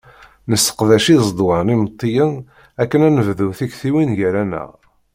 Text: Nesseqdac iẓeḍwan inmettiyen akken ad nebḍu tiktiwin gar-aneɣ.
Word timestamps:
Nesseqdac 0.49 1.05
iẓeḍwan 1.15 1.71
inmettiyen 1.73 2.33
akken 2.81 3.05
ad 3.07 3.11
nebḍu 3.15 3.49
tiktiwin 3.57 4.15
gar-aneɣ. 4.19 4.69